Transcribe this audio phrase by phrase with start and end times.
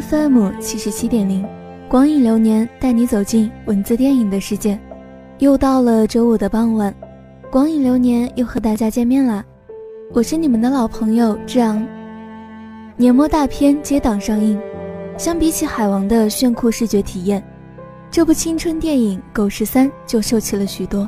[0.00, 1.44] FM 七十七点零。
[1.86, 4.78] 光影流年带你走进文字电影的世界，
[5.38, 6.94] 又到了周五的傍晚，
[7.50, 9.44] 光影流年又和大家见面啦！
[10.14, 11.86] 我是你们的老朋友志昂。
[12.96, 14.58] 年末大片接档上映，
[15.18, 17.44] 相比起海王的炫酷视觉体验，
[18.10, 21.06] 这部青春电影《狗十三》就秀气了许多，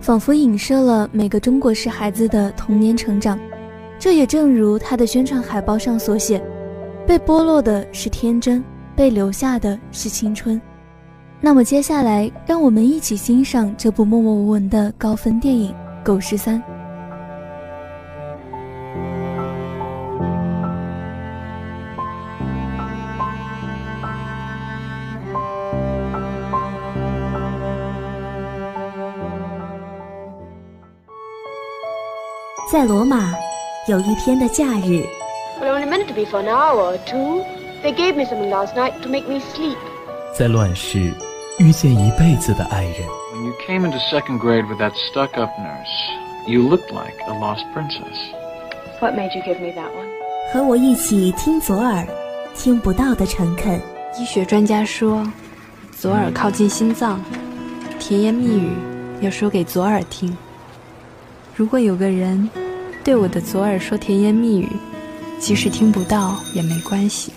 [0.00, 3.38] 仿佛影射了每个中国式孩子的童年成长。
[4.00, 6.42] 这也正如它的宣传海报上所写
[7.10, 8.62] ：“被剥落的是天真。”
[8.94, 10.60] 被留下的是青春，
[11.40, 15.72] 那么接下来，让我们一起欣赏这部默默无闻的高分电影
[16.04, 16.62] 《狗十三》。
[32.70, 33.32] 在罗马，
[33.88, 35.02] 有一天的假日。
[37.82, 39.78] They gave me something last night to make me sleep.
[40.36, 41.14] 在乱世，
[41.58, 43.08] 遇见一辈子的爱人。
[43.32, 45.88] When you came into second grade with that stuck-up nurse,
[46.46, 48.18] you looked like a lost princess.
[49.00, 50.08] What made you give me that one?
[50.52, 52.06] 和我一起听左耳，
[52.54, 53.80] 听不到的诚恳。
[54.18, 55.26] 医学专家说，
[55.96, 57.18] 左耳靠近心脏，
[57.98, 58.72] 甜言蜜语
[59.22, 60.36] 要说给左耳听。
[61.56, 62.50] 如果有个人
[63.02, 64.68] 对我的左耳说甜言蜜语，
[65.40, 67.32] 即使听不到也没关系。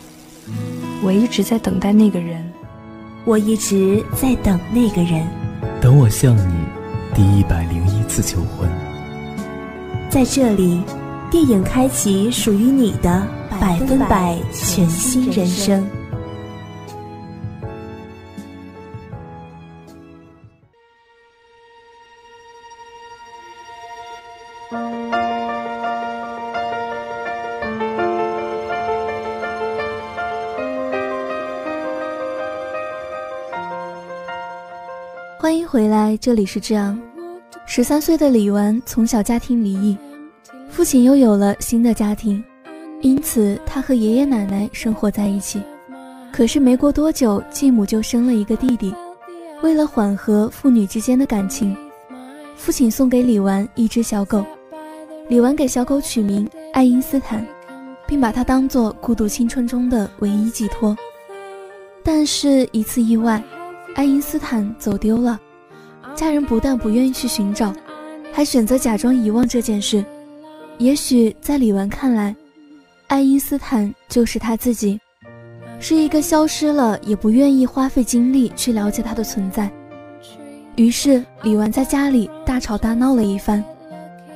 [1.02, 2.44] 我一直在等待那个人，
[3.24, 5.26] 我一直在等那个人，
[5.82, 6.66] 等我向你
[7.16, 8.70] 第一百零一次求婚。
[10.10, 10.84] 在这里，
[11.32, 13.26] 电影开启属于你的
[13.60, 15.84] 百分百全新人生。
[35.44, 36.98] 欢迎回来，这里是志昂。
[37.66, 39.98] 十三岁的李纨从小家庭离异，
[40.70, 42.42] 父亲又有了新的家庭，
[43.02, 45.62] 因此他和爷爷奶奶生活在一起。
[46.32, 48.96] 可是没过多久，继母就生了一个弟弟。
[49.62, 51.76] 为了缓和父女之间的感情，
[52.56, 54.46] 父亲送给李纨一只小狗。
[55.28, 57.46] 李纨给小狗取名爱因斯坦，
[58.08, 60.98] 并把它当做孤独青春中的唯一寄托。
[62.02, 63.44] 但是，一次意外。
[63.96, 65.40] 爱因斯坦走丢了，
[66.16, 67.72] 家人不但不愿意去寻找，
[68.32, 70.04] 还选择假装遗忘这件事。
[70.80, 72.36] 也许在李纨看来，
[73.08, 75.00] 爱因斯坦就是他自己，
[75.80, 79.72] 是一个消失了也不愿意花费精力去了解他的存在。
[80.76, 83.64] 于是李纨在家里大吵大闹了一番，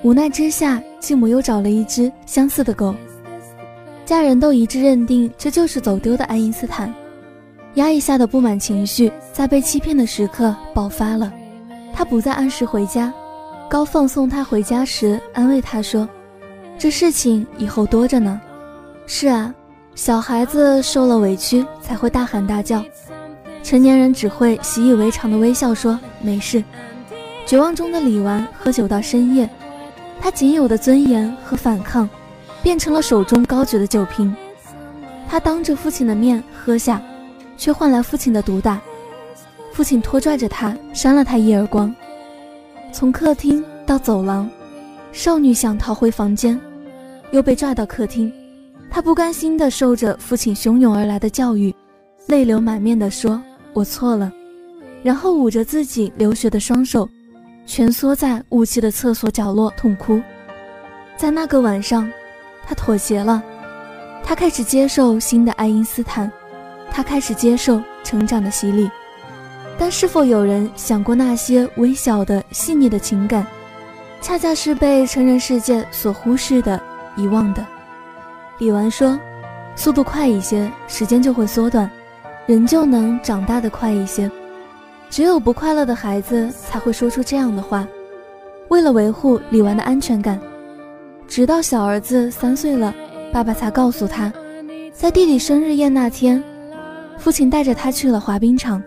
[0.04, 2.94] 无奈之下，继母又找了一只相似的狗，
[4.06, 6.94] 家人都一致认定这就是走丢的爱因斯坦。
[7.78, 11.32] 压抑下的不满情绪，在被欺骗的时刻爆发了。
[11.94, 13.14] 他不再按时回家，
[13.70, 16.10] 高放送他回家时，安慰他说
[16.80, 18.42] ：“这事情以后多着呢。”
[19.06, 19.54] 是啊，
[19.94, 22.84] 小孩子受了委屈才会大喊大叫，
[23.62, 26.64] 成年人只会习以为常的微笑说没事。
[27.46, 29.48] 绝望中的李纨喝酒到深夜，
[30.20, 32.10] 他仅有的尊严和反抗，
[32.64, 34.36] 变成了手中高举的酒瓶。
[35.30, 37.00] 他当着父亲的面喝下。
[37.58, 38.80] 却换来父亲的毒打，
[39.74, 41.94] 父亲拖拽着他，扇了他一耳光。
[42.94, 44.50] 从客厅到走廊，
[45.12, 46.60] 少女想逃回房间，
[47.32, 48.32] 又被拽到客厅。
[48.90, 51.76] 她不甘心地受着父亲汹涌而来的教育，
[52.28, 53.42] 泪流满面地说
[53.74, 54.32] ：“我错了。”
[55.04, 57.08] 然后捂着自己流血的双手，
[57.66, 60.22] 蜷缩在雾气的厕所角落痛哭。
[61.18, 62.10] 在那个晚上，
[62.66, 63.44] 他妥协了，
[64.24, 66.32] 他开始接受新的爱因斯坦，
[66.98, 68.90] 他开始接受成长的洗礼。
[69.78, 73.46] 但是否有人想过，那些微小的、细腻的情感，
[74.20, 76.82] 恰恰是被成人世界所忽视的、
[77.16, 77.64] 遗忘的？
[78.58, 79.16] 李纨说
[79.78, 81.88] ：“速度快一些，时间就会缩短，
[82.48, 84.28] 人就能长大的快一些。
[85.08, 87.88] 只有不快乐的孩子才会说出这样的话。”
[88.70, 90.42] 为了维护李纨的安全感，
[91.28, 92.92] 直到小儿子三岁了，
[93.32, 94.34] 爸爸才告诉他，
[94.92, 96.44] 在弟弟生日宴那天，
[97.18, 98.82] 父亲带着他去了滑冰场。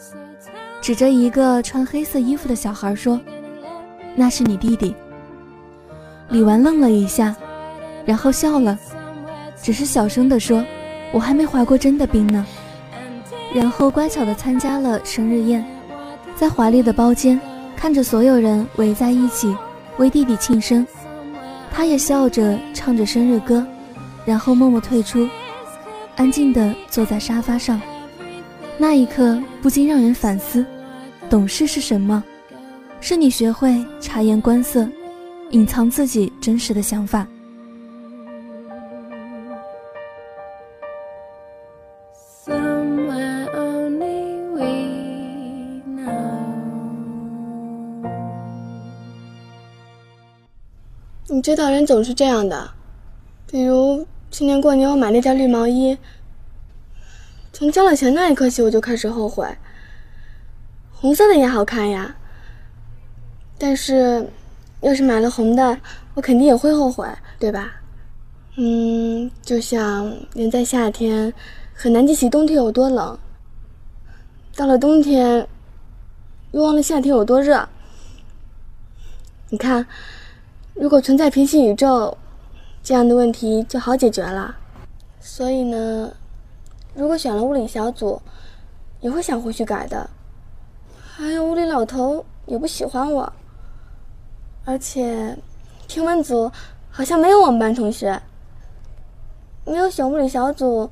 [0.81, 3.21] 指着一个穿黑色衣服的小孩说
[4.17, 4.95] ：“那是你弟弟。”
[6.31, 7.37] 李纨愣了一下，
[8.07, 8.79] 然后笑了，
[9.61, 10.65] 只是小声地说
[11.13, 12.47] ：“我还没滑过真的冰呢。”
[13.55, 15.63] 然后乖巧地参加了生日宴，
[16.35, 17.39] 在华丽的包间，
[17.77, 19.55] 看着所有人围在一起
[19.99, 20.87] 为弟弟庆生，
[21.71, 23.67] 他也笑着唱着生日歌，
[24.25, 25.29] 然后默默退出，
[26.17, 27.79] 安静地坐在沙发上。
[28.81, 30.65] 那一刻，不禁让人反思：
[31.29, 32.25] 懂事是什么？
[32.99, 34.89] 是你学会察言观色，
[35.51, 37.29] 隐藏自己真实的想法。
[51.29, 52.71] 你知道，人总是这样的。
[53.47, 55.99] 比如去年过年我买那件绿毛衣。
[57.53, 59.47] 从交了钱那一刻起，我就开始后悔。
[60.93, 62.17] 红色的也好看呀，
[63.59, 64.29] 但是
[64.81, 65.79] 要是买了红的，
[66.15, 67.09] 我肯定也会后悔，
[67.39, 67.73] 对吧？
[68.57, 71.33] 嗯，就像人在夏天
[71.75, 73.19] 很难记起冬天有多冷，
[74.55, 75.47] 到了冬天
[76.53, 77.69] 又忘了夏天有多热。
[79.49, 79.87] 你看，
[80.75, 82.17] 如果存在平行宇宙，
[82.83, 84.57] 这样的问题就好解决了。
[85.21, 86.13] 所以呢？
[86.95, 88.21] 如果选了物理小组，
[89.01, 90.09] 也会想回去改的。
[90.95, 93.33] 还有物理老头也不喜欢我，
[94.65, 95.37] 而且
[95.87, 96.51] 天文组
[96.91, 98.21] 好像没有我们班同学。
[99.65, 100.91] 没有选物理小组，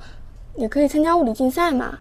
[0.54, 1.98] 也可以参加物理竞赛嘛。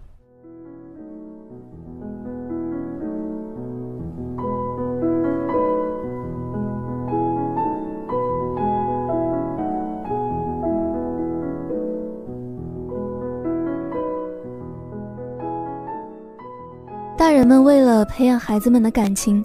[18.07, 19.43] 培养孩子们的感情，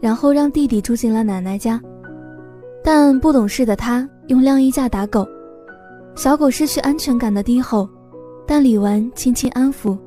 [0.00, 1.80] 然后让弟弟住进了奶奶家。
[2.82, 5.26] 但不懂事的他用晾衣架打狗，
[6.14, 7.88] 小狗失去安全感的低吼。
[8.46, 9.98] 但李纨轻轻安抚，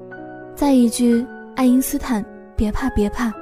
[0.56, 1.26] 再一句
[1.56, 2.26] “爱因斯坦，
[2.56, 3.34] 别怕别怕”，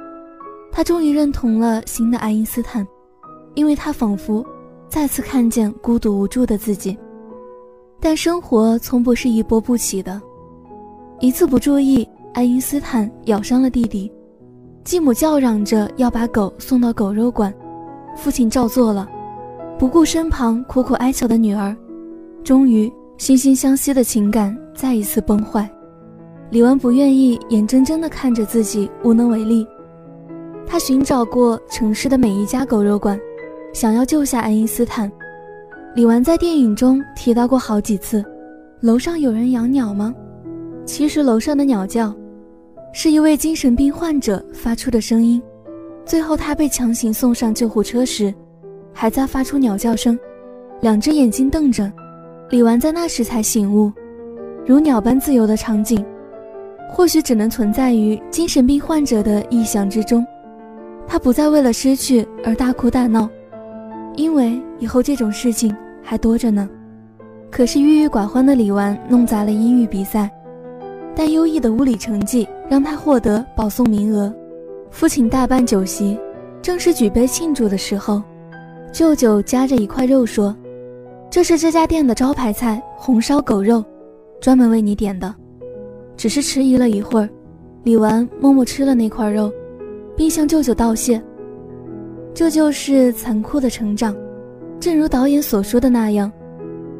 [0.72, 2.84] 他终于认同了新的爱因斯坦，
[3.54, 4.44] 因为他仿佛
[4.88, 6.98] 再次看见孤独无助的自己。
[8.00, 10.20] 但生活从不是一波不起的，
[11.20, 12.08] 一次不注意。
[12.34, 14.12] 爱因斯坦咬伤了弟弟，
[14.88, 17.52] 继母叫嚷着要把狗送到狗肉馆，
[18.16, 19.06] 父亲照做了，
[19.78, 21.76] 不顾身旁苦苦哀求的女儿，
[22.42, 25.70] 终于惺惺相惜的情感再一次崩坏。
[26.48, 29.66] 李纨不愿意眼睁睁地看着自己无能为力，
[30.66, 33.20] 他寻找过城市的每一家狗肉馆，
[33.74, 35.12] 想要救下爱因斯坦。
[35.94, 38.24] 李纨在电影中提到过好几次，
[38.80, 40.14] 楼上有人养鸟吗？
[40.86, 42.10] 其实楼上的鸟叫，
[42.92, 45.40] 是一位精神病患者发出的声音。
[46.04, 48.34] 最后他被强行送上救护车时，
[48.94, 50.18] 还在发出鸟叫声，
[50.80, 51.90] 两只眼睛瞪着。
[52.50, 53.92] 李纨在那时才醒悟，
[54.66, 56.02] 如鸟般自由的场景，
[56.88, 60.26] 或许只能存在于精神病患者的臆想之中。
[61.06, 63.28] 他不再为了失去而大哭大闹，
[64.16, 66.66] 因为以后这种事情还多着呢。
[67.50, 70.30] 可是郁郁寡欢的李纨弄砸了英语比赛。
[71.18, 74.32] 但优异的物理成绩让他获得保送名额，
[74.88, 76.16] 父亲大办酒席，
[76.62, 78.22] 正是举杯庆祝的时候。
[78.92, 80.56] 舅舅夹着一块肉说
[81.28, 83.84] ：“这是这家店的招牌菜——红烧狗肉，
[84.40, 85.34] 专门为你点的。”
[86.16, 87.28] 只是迟疑了一会儿，
[87.82, 89.52] 李纨默默吃了那块肉，
[90.16, 91.20] 并向舅舅道谢。
[92.32, 94.14] 这就是残酷的成长，
[94.78, 96.30] 正如导演所说的那样，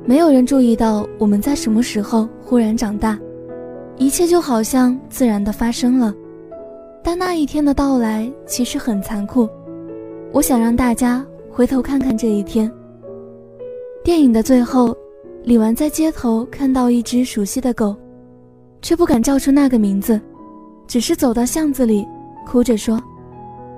[0.04, 3.16] 没有人注意到我们在什么时候忽然长大。
[3.98, 6.14] 一切就好像自然的发生了，
[7.02, 9.48] 但那一天的到来其实很残酷。
[10.32, 12.70] 我想让大家回头看看这一天。
[14.04, 14.96] 电影的最后，
[15.42, 17.96] 李纨在街头看到一只熟悉的狗，
[18.80, 20.20] 却不敢叫出那个名字，
[20.86, 22.06] 只是走到巷子里，
[22.46, 23.02] 哭着说：“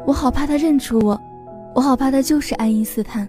[0.06, 1.18] 我好怕它认出我，
[1.74, 3.26] 我好怕它就是爱因斯坦。”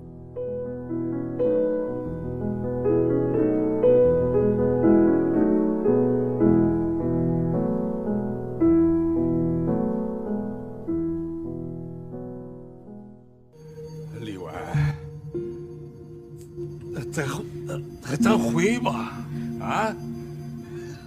[18.84, 19.14] 吧，
[19.62, 19.94] 啊！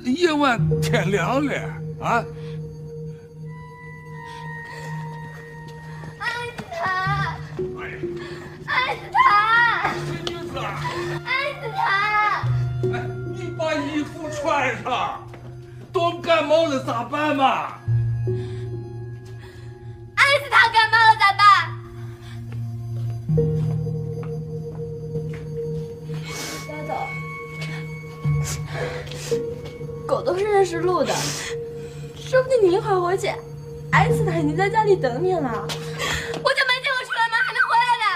[0.05, 1.55] 夜晚天凉了，
[2.01, 2.25] 啊！
[6.19, 6.27] 爱
[6.57, 7.37] 死他！
[8.67, 9.93] 爱死他！
[10.27, 10.59] 女子，
[11.25, 11.83] 爱死他！
[12.93, 12.95] 哎，
[13.35, 15.27] 你把衣服穿上，
[15.93, 17.74] 冻感冒了咋办嘛？
[30.07, 31.15] 狗都是认识路的，
[32.17, 33.29] 说不定你一会儿回去，
[33.91, 35.41] 爱因斯坦已经在家里等你了。
[35.43, 38.07] 我就没见过出来门还能回来的。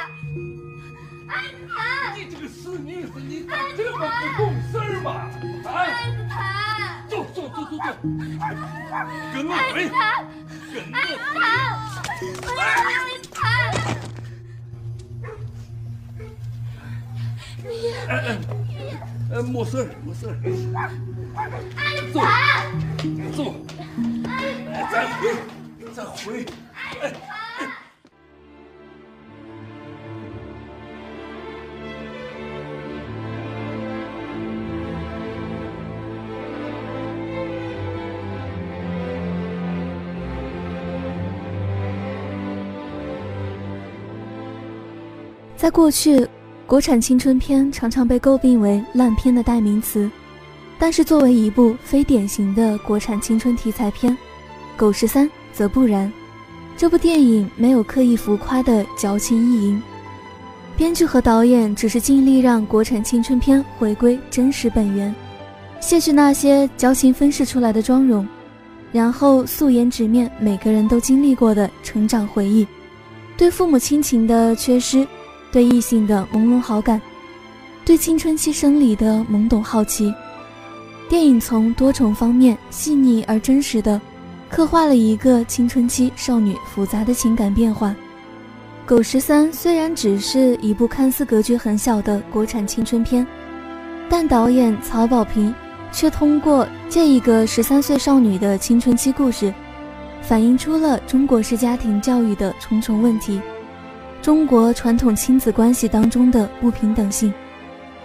[1.28, 1.78] 爱因斯坦，
[2.16, 5.10] 你这个死妮子，你咋这么不懂事儿嘛？
[5.64, 5.72] 啊！
[5.74, 6.38] 爱因斯坦，
[7.08, 7.84] 走走走走走，
[9.32, 9.54] 跟我回。
[9.54, 10.00] 爱因斯坦，
[10.92, 11.42] 爱因斯坦，
[12.04, 13.38] 爱因斯坦。
[19.38, 20.26] 哎，没事，没事。
[22.12, 22.20] 走，
[23.36, 23.54] 走，
[24.90, 25.30] 再回，
[25.94, 26.44] 再回。
[45.56, 46.26] 在过去，
[46.68, 50.08] 国产青春片常常被诟病为烂片的代名词。
[50.78, 54.12] 但是，作为一部非典型的国产青春题材片，
[54.76, 56.12] 《狗十三》则不然。
[56.76, 59.82] 这部电影没有刻意浮夸的矫情意淫，
[60.76, 65.12] 编剧和导演只是尽力让国产青春片回归真实本源，
[65.80, 68.28] 卸去那些矫情分饰出来的妆容，
[68.92, 72.66] 然后素颜直面每个人都经历过的成长回忆，
[73.38, 75.08] 对父母亲情的缺失，
[75.50, 77.00] 对异性的朦胧好感，
[77.84, 80.12] 对青春期生理的懵懂好奇。
[81.08, 83.98] 电影从多重方面细腻而真实的
[84.50, 87.88] 刻画了一个青春期少女复杂的情感变化。
[88.84, 93.26] 《狗十三》虽然只是一部看似格局很小的国产青春片，
[94.08, 95.54] 但导演曹保平
[95.92, 99.52] 却通过这一个十三岁少女的青春期故事，
[100.22, 103.40] 反映出了中国式家庭教育的重重问题，
[104.22, 107.32] 中国传统亲子关系当中的不平等性。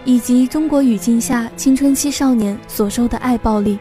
[0.06, 3.80] 以及中国语境下青春期少年所受的爱暴力，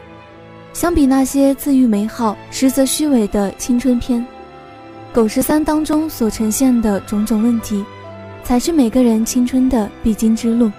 [0.71, 4.21] 相比那些自诩美好实则虚伪的青春片，
[5.13, 7.83] 《狗十三》当中所呈现的种种问题，
[8.41, 10.71] 才是每个人青春的必经之路。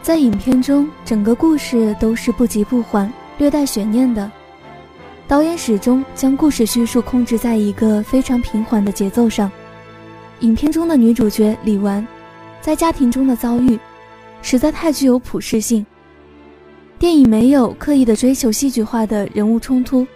[0.00, 4.30] 在影片中，整个故事都是不急不缓、略带悬念的。
[5.26, 9.50] 导演始终将故事叙述控制在一个非常平缓的节奏上。
[10.40, 12.04] 影片中的女主角李纨，
[12.60, 13.78] 在家庭中的遭遇。
[14.42, 15.86] 实在太具有普适性。
[16.98, 20.06] 电影没有刻意的追求戏剧化的人物冲突，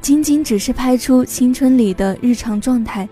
[0.00, 3.06] 仅仅只是拍出青春里的日常状态，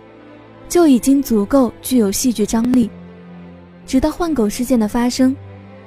[0.66, 2.88] 就已经足够具有戏剧张力。
[3.86, 5.36] 直到换狗事件的发生，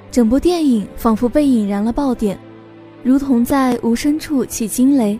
[0.08, 2.38] 整部电影仿佛被引燃了爆点，
[3.02, 5.18] 如同在无声处起惊雷，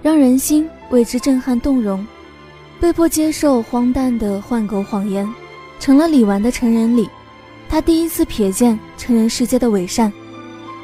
[0.00, 2.06] 让人心为之震撼动容。
[2.80, 5.28] 被迫接受荒诞的换狗谎言，
[5.78, 7.06] 成了李纨的成人礼。
[7.68, 10.10] 他第一次瞥见成人世界的伪善，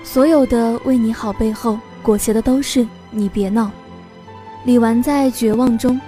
[0.04, 3.70] 所有的为你好背后裹挟的都是你别闹。
[4.64, 5.98] 李纨在绝望中，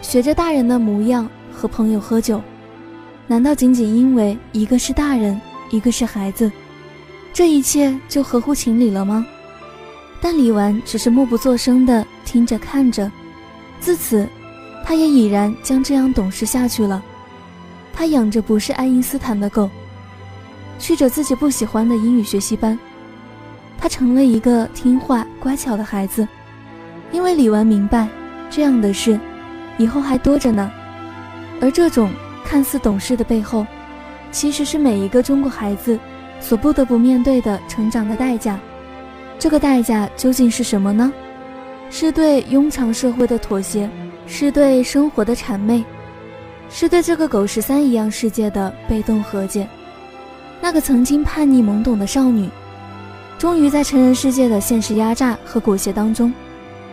[0.00, 2.40] 学着大人的模样和朋友喝酒，
[3.26, 5.38] 难道仅仅因为一个是大人，
[5.70, 6.50] 一个是孩子，
[7.32, 9.24] 这一切就合乎情理了吗？
[10.18, 13.10] 但李纨只是默不作声地听着看着，
[13.78, 14.26] 自此，
[14.88, 17.02] 他也已然将这样懂事下去了。
[17.92, 19.68] 他养着不是爱因斯坦的狗。
[20.78, 22.78] 去着自己不喜欢的英语学习班，
[23.76, 26.28] 他成了一个听话乖巧的孩子。
[27.10, 28.06] 因为李纨明白，
[28.48, 29.18] 这样的事
[29.76, 30.70] 以后还多着呢。
[31.60, 32.12] 而这种
[32.44, 33.66] 看似懂事的背后，
[34.30, 35.98] 其实是每一个中国孩子
[36.38, 38.56] 所不得不面对的成长的代价。
[39.36, 41.12] 这个代价究竟是什么呢？
[41.90, 43.88] 是对庸常社会的妥协，
[44.26, 45.84] 是对生活的谄媚，
[46.68, 49.68] 是对这个狗十三一样世界的被动和解。
[50.60, 52.48] 那个曾经叛逆懵懂的少女，
[53.38, 56.32] 终于在成人世界的现实压榨和裹挟当中，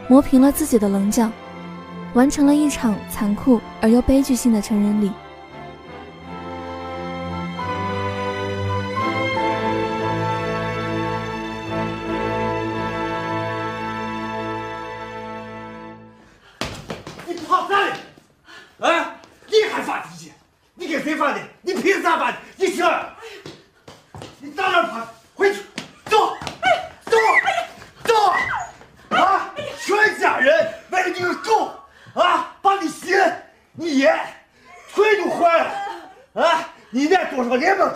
[0.08, 1.32] 磨平了自己的棱角，
[2.14, 5.12] 完成了一场残酷而又悲剧性的成人礼。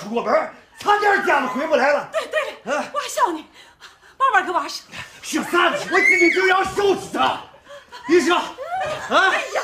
[0.07, 0.49] 出过门，
[0.79, 2.09] 差点家都回不来了。
[2.13, 3.45] 对对了，我还想你，
[4.17, 4.85] 慢慢给娃生。
[5.21, 5.77] 生啥呢？
[5.91, 7.41] 我今天就要收拾他。
[8.07, 8.53] 你说，啊？
[9.09, 9.61] 哎呀，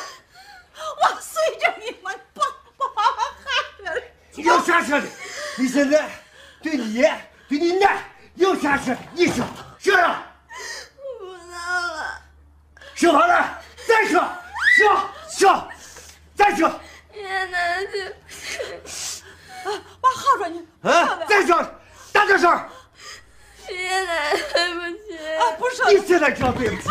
[1.01, 2.43] 我随着你们把
[2.75, 4.01] 把娃娃害了。
[4.35, 5.07] 有啥说的？
[5.57, 6.09] 你现在
[6.61, 8.03] 对你爷、对你奶
[8.35, 8.99] 有啥说的？
[9.13, 9.45] 你说，
[9.79, 10.27] 说了。
[11.19, 12.21] 不能了。
[12.95, 14.21] 说完了，再说，
[14.77, 15.67] 说说，
[16.35, 16.69] 再说。
[17.13, 18.15] 爷奶对
[20.03, 20.09] 不起。
[20.09, 20.61] 啊，娃好着呢。
[20.81, 21.65] 啊，再说，
[22.11, 22.51] 大点声。
[23.69, 25.15] 爷奶对不起。
[25.37, 25.89] 啊，不说。
[25.91, 26.89] 你现在知道对不起。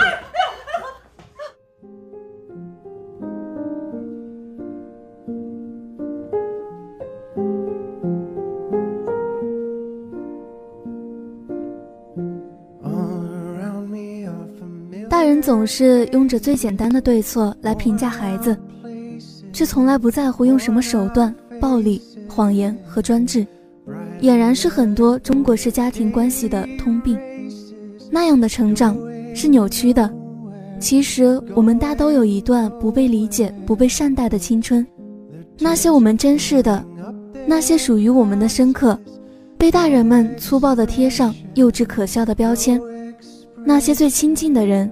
[15.08, 18.58] 大人总是用着最简单的对错来评价孩子，
[19.52, 22.02] 却从来不在乎用什么手段、暴力、
[22.32, 23.46] 谎言和专制，
[24.20, 27.18] 俨然是很多中国式家庭关系的通病。
[28.10, 28.96] 那样的成长
[29.34, 30.10] 是扭曲的。
[30.80, 34.84] 其实我们大都有一段不被理解、不被善待的青春，
[35.58, 36.84] 那些我们珍视的，
[37.46, 38.98] 那些属于我们的深刻，
[39.58, 42.80] 被大人们粗暴地贴上幼稚可笑的标签。
[43.64, 44.90] 那些最亲近的人。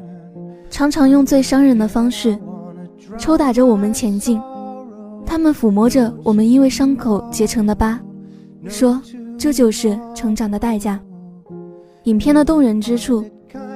[0.72, 2.38] 常常用最伤人的方式
[3.18, 4.40] 抽打着我们前进，
[5.30, 8.00] 他们抚摸着我们因为伤口结成的疤，
[8.66, 9.00] 说
[9.38, 10.98] 这就是成长的代价。
[12.02, 13.24] 影片的动人之处，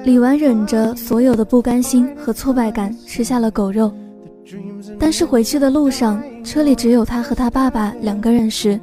[0.02, 3.94] 李纨忍着所有的不甘心和挫败感吃下了狗肉，
[4.98, 8.78] 但是回去的路上，车里只有他和他爸爸两个人时，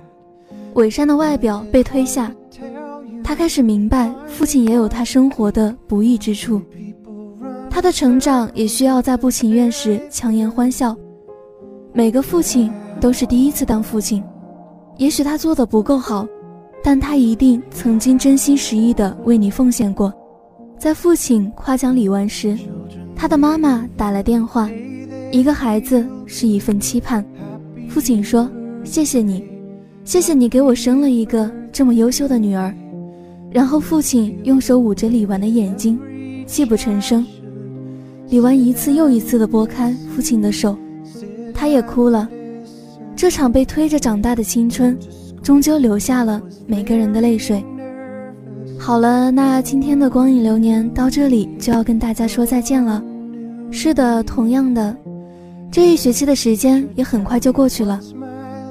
[0.76, 2.34] 伪善的外表被推下，
[3.22, 6.62] 他开始明白父亲也有他生活的不易之处。
[7.70, 10.96] 他的成长也需要在不情愿时强颜欢笑。
[11.94, 14.24] 每个父亲都是第一次当父亲，
[14.98, 16.26] 也许他做的不够好，
[16.82, 20.14] 但他一定曾经真心实意的为你奉献过。
[20.78, 22.58] 在父亲夸奖李纨时，
[23.14, 24.70] 他的妈妈打来电话。
[25.32, 27.26] 一个孩子是一份期盼。
[27.90, 28.50] 父亲说
[28.84, 29.44] ：“谢谢你，
[30.06, 32.74] 谢谢你给我生了一个这么优秀的女儿。”
[33.52, 36.00] 然后父亲用手捂着李纨的眼睛，
[36.46, 37.26] 泣不成声。
[38.30, 40.78] 李纨一次又一次地拨开父亲的手，
[41.62, 42.28] 他也哭了。
[43.16, 44.98] 这场被推着长大的青春，
[45.44, 47.64] 终究留下了每个人的泪水。
[48.80, 53.04] 好了，那今天的光影流年到这里就要跟大家说再见了。
[53.70, 54.98] 是的，同样的，
[55.72, 58.00] 这一学期的时间也很快就过去了，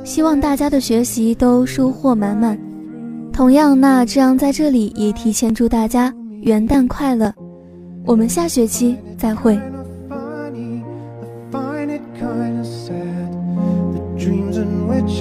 [0.03, 2.59] 希望大家的学习都收获满满。
[3.33, 7.33] 同样，那这样在这里也提前祝大家元旦快乐。
[8.05, 9.57] 我们下学期再会。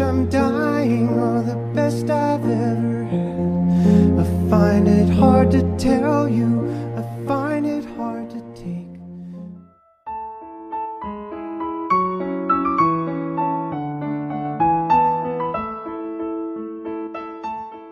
[0.01, 1.07] I'm dying
[1.45, 4.19] the best i've ever had.
[4.19, 6.67] I find it hard to tell you.
[6.97, 8.99] I find it hard to take.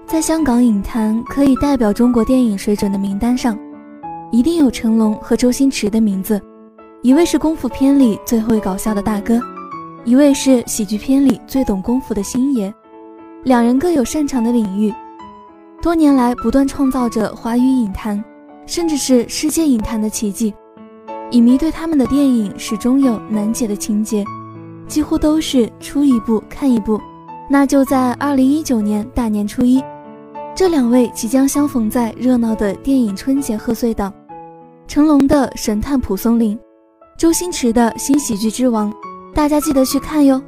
[0.06, 3.58] 在香港影坛可以代表中国电影水准的名单上
[4.32, 6.42] 一定有成龙和周星驰的名字
[7.04, 9.57] 一位是功夫片里最会搞笑的大哥。
[10.08, 12.74] 一位是喜剧片里最懂功夫的星爷，
[13.44, 14.94] 两人各有擅长的领域，
[15.82, 18.24] 多年来不断创造着华语影坛，
[18.66, 20.54] 甚至是世界影坛的奇迹。
[21.32, 24.24] 影迷对他们的电影始终有难解的情节，
[24.88, 26.98] 几乎都是出一部看一部。
[27.50, 29.84] 那就在二零一九年大年初一。
[30.56, 34.14] 这两位即将相逢在热闹的电影春节贺岁档，
[34.88, 36.58] 成龙的《神探蒲松龄》，
[37.18, 38.90] 周星驰的新喜剧之王，
[39.38, 40.42] 大家记得去看哟。